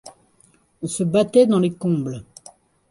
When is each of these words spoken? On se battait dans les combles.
On 0.81 0.87
se 0.87 1.03
battait 1.03 1.45
dans 1.45 1.59
les 1.59 1.71
combles. 1.73 2.23